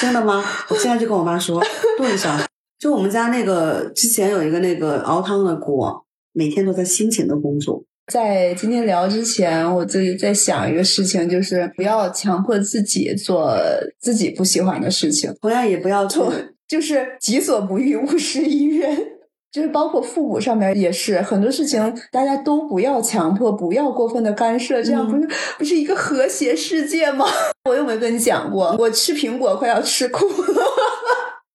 [0.00, 0.44] 真的吗？
[0.70, 1.60] 我现在就跟我妈说
[1.96, 2.40] 炖上。
[2.78, 7.82] 就我们家那个之前有一个那个熬汤的锅，每天都在辛勤的工作。
[8.08, 13.54] 在今天聊之前，我自己在想一个事情，就是不要强迫自己做
[14.00, 16.32] 自己不喜欢的事情，同样也不要做，
[16.66, 18.96] 就是己所不欲，勿施于人。
[19.50, 21.80] 就是包括父母上面也是很多事情，
[22.12, 25.26] 大家都不要强迫，不要过分的干涉，这样不是
[25.58, 27.24] 不是一个和谐世界吗？
[27.68, 30.62] 我又没有跟你讲过，我吃苹果快要吃哭了。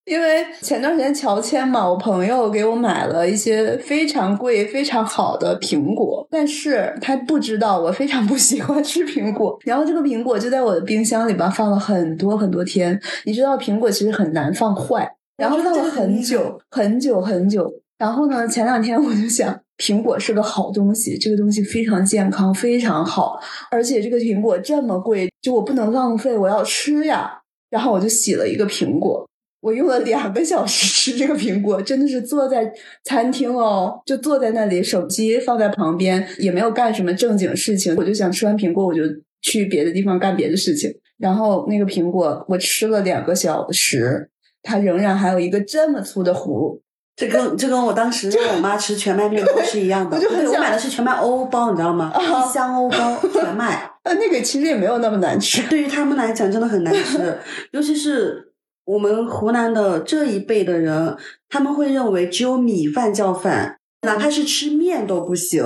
[0.06, 13.00] 因为前段时间乔迁嘛，我朋友给我买了一些非常贵、非常好的苹果，但是他不知道我非常不喜欢吃苹果，然后这个苹果就在我的冰箱里边放了很多很多天。
[13.24, 17.72] 你知道苹果其实很难放坏，然后放了很久很久很久。
[17.98, 23.40] 然后呢，前两天我就想，苹果是个好东西，这个东西非常健康，非常好，
[23.72, 27.40] 而且这个苹果这么贵，就我不能浪费，我要吃呀。
[27.70, 29.26] 然后我就洗了一个苹果。
[29.64, 32.70] 我用了两个小时吃这个苹果，真的是坐在
[33.06, 39.02] 餐厅哦，就坐在那里，手机放在旁边，也没有干什么正经事情，我就想吃完苹果我就
[39.42, 40.94] 去别的地方干别的事情。
[41.18, 44.30] 然后那个苹果我吃了两个小时，
[44.62, 46.78] 它仍然还有一个这么粗的核。
[47.16, 50.18] 这跟这跟我当时让我妈吃全麦面包是一样的。
[50.18, 52.12] 我就很我买的是全麦欧包，你知道吗？
[52.20, 53.90] 一箱欧包 全麦。
[54.02, 55.62] 呃，那个其实也没有那么难吃。
[55.70, 57.38] 对于他们来讲，真的很难吃，
[57.72, 58.52] 尤其是
[58.86, 61.18] 我们湖南的这一辈的人，
[61.48, 65.64] 他们会认为只有米饭叫饭，哪怕是吃面都不行，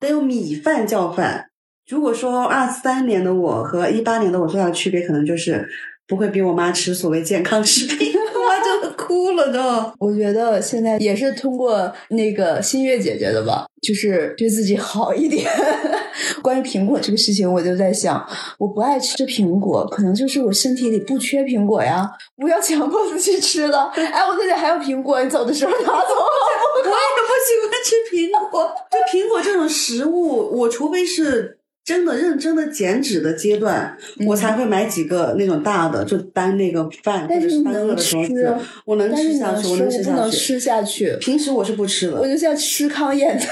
[0.00, 1.50] 得有米饭叫饭。
[1.88, 5.68] 如果说二三年的我和一八年的我最大的区别，可能就是
[6.08, 8.15] 不会逼我妈吃所谓健康食品。
[8.96, 15.50] 哭了都，我觉得现在也是通过那个新月姐姐的吧，就是对自己好一点。
[16.42, 18.26] 关于苹果这个事情，我就在想，
[18.58, 23.90] 我不爱吃苹果，可能就是我身体里不缺苹果呀，不要强迫自己吃了。
[23.94, 25.86] 哎，我这里还有苹果，你走的时候拿走。
[26.76, 31.55] 我也不喜欢吃苹果， 就苹果这种食物，我除非是。
[31.86, 33.96] 真的认真的减脂的阶段，
[34.26, 38.34] 我才会买几个那种大的，就单那个饭或者是单个的东西。
[38.84, 40.10] 我能吃下去，我能吃下去。
[40.10, 41.16] 不能吃下去。
[41.20, 42.20] 平时我是不吃的。
[42.20, 43.48] 我就像吃糠咽菜。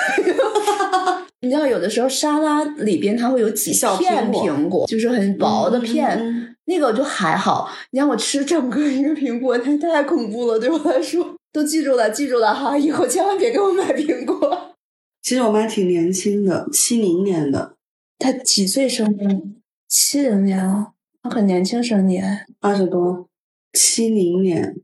[1.42, 7.70] 你知道，有的时候沙拉里边它会有几片苹果，就是很薄的片，那个就还好。
[7.92, 11.36] 你让我吃整个一个苹果，那太恐怖了，对我来说。
[11.52, 14.74] 都记住了，记住了哈，以后千万别给我买苹果。
[15.22, 17.74] 其实我妈挺年轻的，七零年的。
[18.24, 19.42] 他几岁生的？
[19.86, 22.22] 七零年啊，他很年轻生你，
[22.58, 23.28] 二十多。
[23.74, 24.76] 七零年，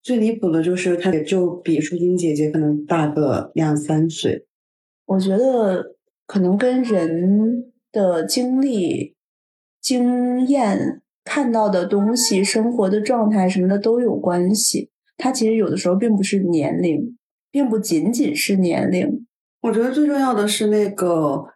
[0.00, 4.46] 最离谱的就是他也就比舒晶姐姐可能大个两三岁。
[5.06, 9.16] 我觉得可能跟人的经历、
[9.80, 14.90] 经验、看到的东西、生活的状态什么的都有关系。
[15.16, 17.18] 他其实有的时候并不是年龄，
[17.50, 19.26] 并不仅仅是年龄。
[19.62, 21.53] 我觉得最重要的是那个。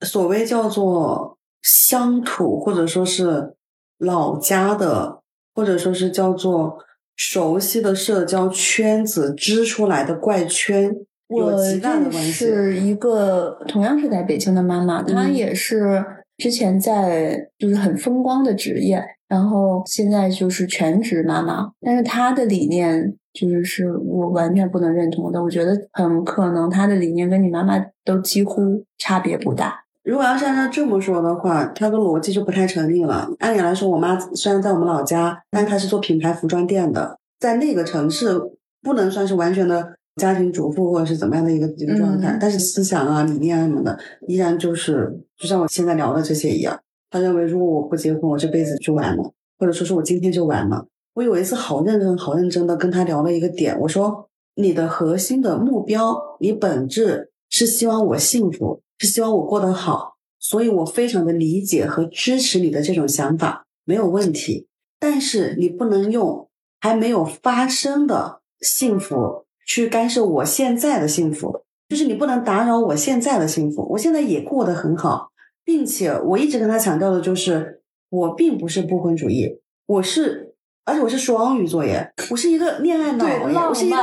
[0.00, 3.54] 所谓叫做乡土，或者说是
[3.98, 5.20] 老家的，
[5.54, 6.78] 或者说是叫做
[7.16, 10.94] 熟悉的社交圈子织出来的怪圈，
[11.28, 12.30] 有极大的关系。
[12.30, 16.04] 是一个同样是在北京的妈妈，她也是
[16.36, 25.42] 之前在就是很风光的职业，然后现在就是全职妈妈，但是她的理念就是是我完全不能认同的。
[25.42, 29.85] 我觉得很可能她的理念跟你妈妈都几乎差别不大。
[30.06, 33.28] 如果要是按照这么说的话，它的逻辑就不太成立了。
[33.40, 38.40] 按理来说，我妈虽然在我们老家，但她是做品牌服装店的，在那个城市
[38.80, 46.78] 不能算是完全的家庭主妇或者是怎么样的一个一个状态，但是思想啊、理念啊什么的，依然就是就像我现在聊的这些一样。
[47.10, 50.86] 她认为，如果我不结婚，我这辈子就完了，或者说是我今天就完了。
[51.14, 64.68] 我有一次好认真、好认真的跟她聊了一个点，我说：“你的核心的目标，你本质是希望我幸福。”是希望我过得好，所以我非常的理解和支持你的这种想法，没有问题。
[64.98, 66.48] 但是你不能用
[66.80, 73.86] 还没有发生的幸福去干涉我现在的幸福，就是你不能打扰我现在的幸福。
[73.90, 75.28] 我现在也过得很好，
[75.64, 80.54] 并且我一直跟他强调的就是，我并不是不婚主义，我是，
[80.86, 83.96] 而且我是双鱼座耶，我是一个恋爱脑，我是一个，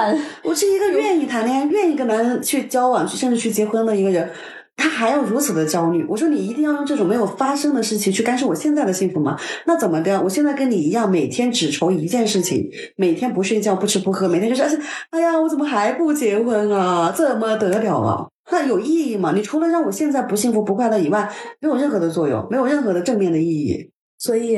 [0.43, 4.29] 我是一个愿意谈恋爱、愿意跟男人去交往、甚至去结婚的一个人。
[4.75, 9.39] 他还要如此的焦虑，我说你一定要用这种没有发生的事情去干涉我现在的幸福吗？
[9.65, 10.21] 那怎么的？
[10.23, 14.79] 我现在跟你一样，每天只愁一件事情，每天不睡觉、不吃不喝，每天就是，
[15.11, 17.11] 哎呀，我怎么还不结婚啊？
[17.11, 18.27] 怎么得了啊？
[18.51, 19.31] 那有意义吗？
[19.33, 21.31] 你除了让我现在不幸福、不快乐以外，
[21.61, 23.89] 没有任何的作用，没有任何的正面的意义。
[24.17, 24.57] 所以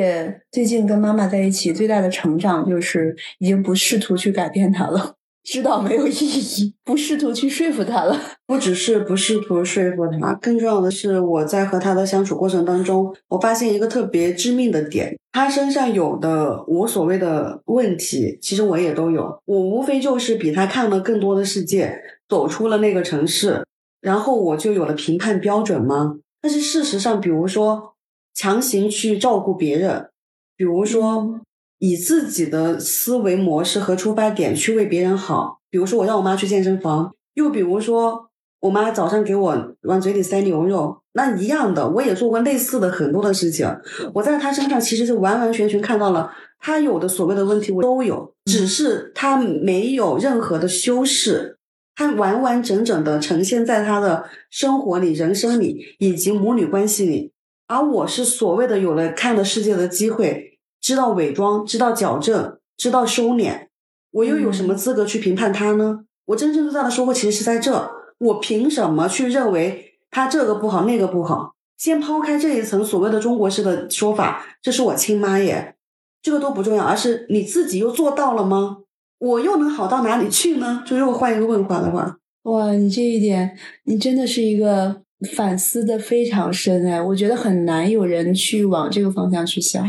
[0.52, 5.16] 最近跟妈妈在一起，最大的成长就是已经不试图去改变她了。
[5.46, 8.20] 知道没有意义，不试图去说服他了。
[8.48, 19.40] 不只是不试图说服他，更重要的是，我在和他的相处过程当中，我发现一个特别致命的点：他身上有的我所谓的问题，其实我也都有。
[19.46, 21.96] 我无非就是比他看了更多的世界，
[22.28, 23.64] 走出了那个城市，
[24.02, 26.18] 然后我就有了评判标准吗？
[26.42, 27.94] 但是事实上，比如说
[28.34, 30.10] 强行去照顾别人，
[30.58, 31.40] 比如说。
[31.88, 38.32] 以自己的思维模式和出发点去为别人好，比如说我让我妈去健身房，又比如说
[38.62, 43.72] 我妈早上给我往嘴里塞牛肉，那一样的，我也做过类似的很多的事情。
[44.16, 51.60] 我在她身上其实是完完全全看到了她有的所谓的问题，我都有，只是她没有任何的修饰，
[51.96, 57.32] 她完完整整的呈现在她的生活里、人生里以及母女关系里，
[57.68, 60.55] 而我是所谓的有了看的世界的机会。
[60.86, 63.70] 知道伪装，知道矫正，知道收敛，
[64.12, 66.02] 我又有什么资格去评判他呢？
[66.26, 71.56] 我真正最大的收获其实是在这，我凭什么去认为他这个不好那个不好？
[71.76, 75.74] 先抛开这一层所谓的中国式的说法，这是我亲妈耶，
[76.22, 78.84] 这个都不重要，而是你自己又做到了吗？
[79.18, 80.84] 我又能好到哪里去呢？
[80.86, 85.02] 就如果换一个问法的话，哇，你这一点，你真的是一个
[85.36, 89.84] 反思的非常深哎，我觉得很难有人去往这个方向去想，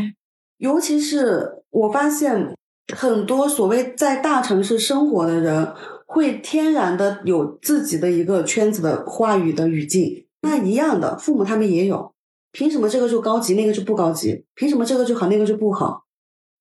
[0.57, 2.55] 尤其是我发现
[2.95, 5.73] 很多所谓在大城市生活的人，
[6.05, 10.25] 会天然的有自己的一个圈子的话语的语境。
[10.41, 12.13] 那一样的，父母他们也有，
[12.51, 14.45] 凭什么这个就高级，那个就不高级？
[14.55, 16.05] 凭什么这个就好，那个就不好？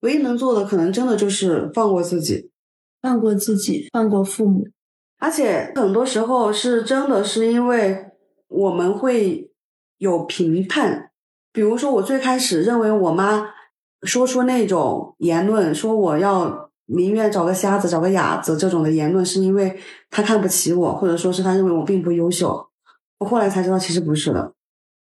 [0.00, 2.50] 唯一能做的，可能真的就是放过自己，
[3.00, 4.66] 放过自己，放过父母。
[5.18, 8.04] 而且很多时候是真的是因为
[8.48, 9.50] 我们会
[9.98, 11.10] 有评判，
[11.52, 13.50] 比如说我最开始认为我妈
[14.06, 19.76] 说出那种言论，说我要宁愿找个瞎子找个哑子这种的言论，是因为
[20.10, 22.68] 他看不起我，或者说是他认为我并不优秀。
[23.18, 24.52] 我后来才知道，其实不是的，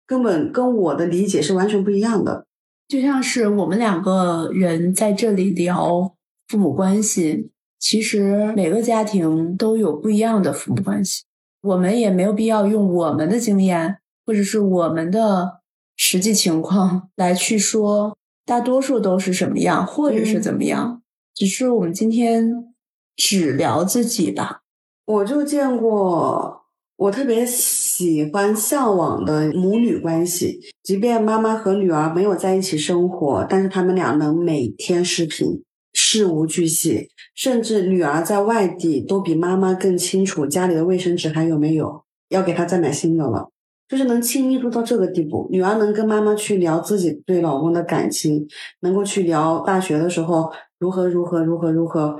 [0.06, 2.46] 根本跟我的理解是完全不一样的。
[2.88, 6.14] 就像是我们两个人在这里聊
[6.48, 11.24] 父母关系，其实每个家庭都有不一样的父母关系。
[11.62, 15.60] 我们也没有必要用我们的经验或者是我们的
[15.96, 21.02] 实际情况来去说大多数都是什么样，或者是怎么样。
[21.34, 22.74] 只是我们今天
[23.16, 24.62] 只聊自己吧。
[25.06, 26.62] 我就见过。
[26.96, 43.50] 我特别喜欢向往的母女关系，即便妈妈和女儿没有在一起生活，但是他们俩能每天视频，事无巨细，甚至女儿在外地都比妈妈更清楚家里的卫生纸还有没有，要给她再买新的了，
[43.88, 45.48] 就是能亲密度到这个地步。
[45.50, 48.46] 女儿能跟妈妈去聊自己对老公的感情，
[48.80, 52.18] 能够去聊大学的时候如何如何如何如何，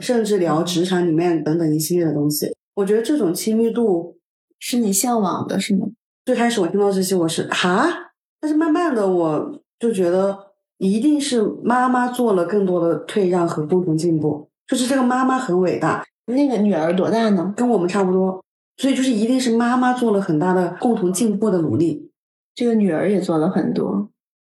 [0.00, 2.54] 甚至聊职场里面等等一系列的东西。
[2.74, 4.14] 我觉得这种亲密度。
[4.58, 5.86] 是你向往的，是吗？
[6.24, 7.86] 最开始我听到这些，我是哈，
[8.40, 10.34] 但是慢慢的我就觉得，
[10.78, 16.02] 一定是妈妈做了更多的退让和共同进步，就是这个妈妈很伟大。
[16.24, 17.52] 那个女儿多大呢？
[17.54, 18.42] 跟我们差不多，
[18.76, 22.10] 所以就是一定是妈妈做了很大的共同进步的努力，
[22.54, 24.10] 这个女儿也做了很多。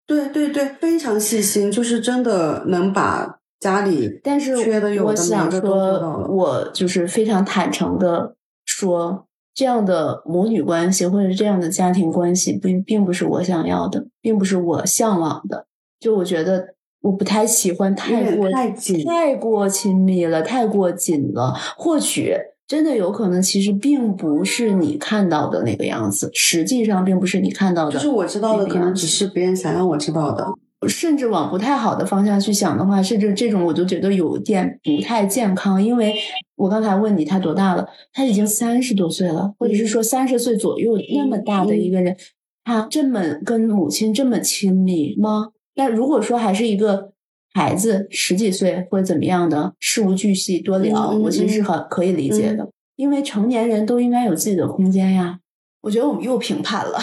[0.07, 6.29] 对对对，非常细心，就是真的能把家里但是缺的有的都做到了。
[6.29, 9.27] 我就是非常坦诚的说。
[9.55, 15.67] 这样的母女关系，或者是这样的家庭关系，并并不是我想要的，并不是我向往的。
[16.01, 16.69] 就我觉得，
[17.03, 21.53] 我不太喜欢太过太紧、太过亲密了，太过紧了。
[21.77, 22.35] 或许
[22.67, 27.93] 真的有可能，其实并不是你看到的那个样子，实际上并不是你看到的。
[27.93, 30.47] 就是我知道的，可能只是别人想让我知道的。
[30.89, 35.81] 甚至往不太好的方向去想的话，甚至这种我就觉得有点不太健康。
[35.81, 36.13] 因为
[36.57, 42.17] 我刚才问你他多大了，他已经三十多岁了，或者是说三十岁左右那么大的一个人，
[42.65, 45.51] 他这么跟母亲这么亲密吗？
[45.77, 47.12] 那如果说还是一个
[47.55, 52.69] 孩子十几岁或者怎么样的，事无巨细多聊，我其实是很可以理解的。
[52.97, 55.39] 因为成年人都应该有自己的空间呀。
[55.83, 56.99] 我觉得我们又评判了。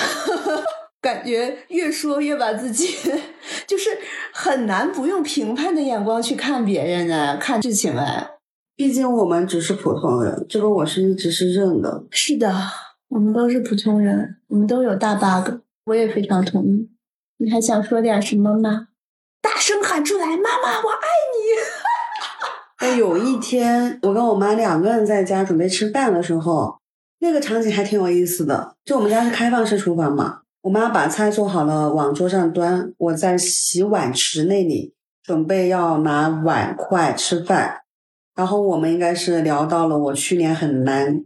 [1.02, 2.88] 感觉越说越把自己，
[3.66, 3.90] 就是
[4.34, 8.32] 很难不用评判的眼光去看别人呢，看事情哎。
[8.76, 12.04] 毕竟我们只是普通人，这个我是一直是认的。
[12.12, 12.54] 是的，
[13.10, 15.60] 我们都是普通人，我们都有大 bug。
[15.86, 16.90] 我也非常同意。
[17.38, 18.88] 你还想说点什么吗？
[19.42, 22.86] 大声喊出来，妈妈，我爱你！
[22.86, 26.80] 哎，有一天我跟我妈两个人在家准备吃饭的时候，
[27.20, 28.76] 那个场景还挺有意思的。
[28.86, 30.42] 就我们家是开放式厨房嘛。
[30.62, 32.94] 我妈把菜做好了，往桌上端。
[32.98, 37.82] 我在洗碗池那里准备要拿碗筷吃饭。
[38.36, 41.24] 然后我们应该是聊到了我去年很难。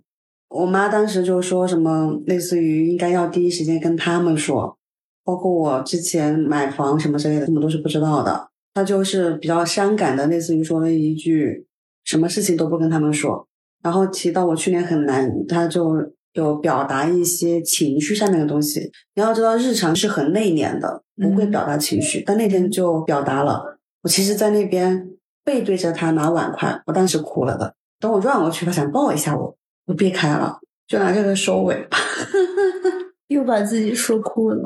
[0.50, 4.78] 我妈当时就说什么，类似于应该要第一时间跟他们说，
[5.24, 8.50] 包括我之前买房什么之类的，他们都是不知道的。
[8.74, 11.66] 他就是比较伤感的，类似于说了一句，
[12.04, 13.48] 什么事情都不跟他们说。
[13.84, 16.14] 然后提到我去年很难，他就。
[16.34, 22.24] 有表达一些情绪上面的东西，你要知道，日常是很内敛的，不会表达情绪。
[22.26, 23.78] 但那天就表达了。
[24.02, 25.12] 我其实，在那边
[25.46, 27.76] 背对着他拿碗筷，我当时哭了的。
[28.00, 29.56] 等我转过去，他想抱一下我，
[29.86, 30.58] 我避开了，
[30.88, 32.00] 就拿这个收尾吧，
[33.30, 34.58] 又把自己说哭了。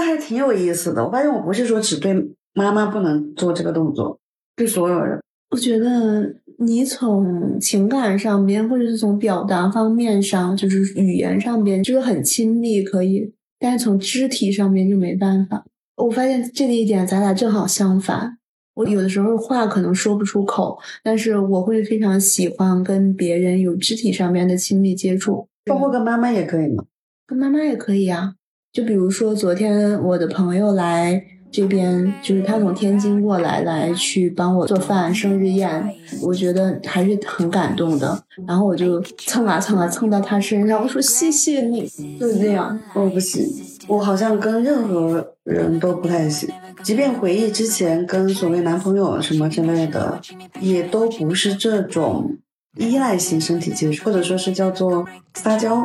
[0.00, 1.04] 但还挺有意思的。
[1.04, 2.14] 我发现我不是说只对
[2.54, 4.18] 妈妈不能做这个动作，
[4.56, 5.20] 对所有人。
[5.50, 15.66] 我觉得你从情感上边，或者是从表达方面上，就是语言上边，就是很亲密，可以，但是从肢体上面就没办法。
[15.96, 18.38] 我发现这一点，咱俩正好相反。
[18.76, 26.84] 我有的时候话可能说不出口，但是我会非常喜欢跟别人有肢体上面的亲密接触，包括跟妈妈也可以吗？
[27.26, 28.36] 跟妈妈也可以啊。
[28.72, 31.22] 就比如说昨天我的朋友来。
[31.52, 35.84] 这边就是他从天津过来，来去帮我做饭生日宴，
[36.22, 38.22] 我觉得还是很感动的。
[38.46, 41.80] 然后我就蹭啊蹭啊蹭到他身上，我说谢谢你，
[42.20, 42.78] 就是这样。
[42.94, 43.44] 我不行，
[43.88, 46.48] 我好像跟任何人都不太行，
[46.84, 50.20] 即便回忆之前跟所谓男朋友什么之类的，
[50.60, 52.38] 也都不是这种
[52.76, 55.04] 依赖型身体接触，或者说是叫做
[55.34, 55.82] 撒娇。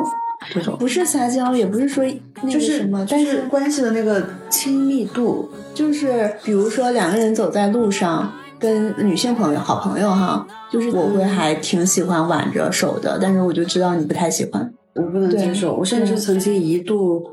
[0.53, 2.03] 这种不是撒娇，也不是说
[2.41, 17.23] 那个什么，但是关系的那个亲密度，就是比如说两个人走在路上，跟女性朋友、好朋友哈，就是我会还挺喜欢挽着手的，但是我就知道你不太喜欢，我不能接受，我甚至曾经一度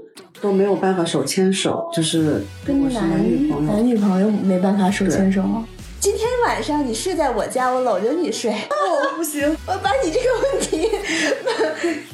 [0.40, 5.64] 都没有办法手牵手，就是跟男女朋友，男女朋友没办法手牵手吗？
[6.03, 8.50] 今天晚上你睡在我家，我搂着你睡。
[8.50, 10.90] 哦，不行，我把你这个问题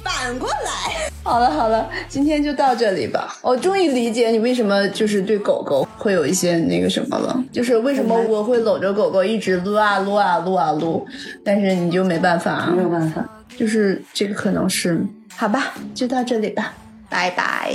[0.04, 1.10] 反过来。
[1.22, 3.38] 好了好了，今天就到这里吧。
[3.40, 11.06] 我终于理解你为什么就是对狗狗会有一些那个什么了，就是为什么我会搂着狗狗一直撸啊撸啊撸啊撸，
[11.42, 13.26] 但是你就没办法，没有办法，
[13.56, 15.02] 就是这个可能是
[15.34, 16.74] 好吧，就到这里吧，
[17.08, 17.72] 拜拜。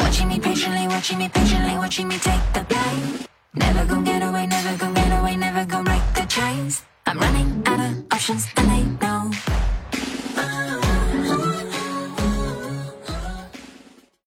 [0.00, 3.26] Watching me patiently, watching me patiently, watching me take the blame.
[3.54, 6.82] Never gonna get away, never gonna get away, never gonna break the chains.
[7.06, 8.95] I'm running out of options, and they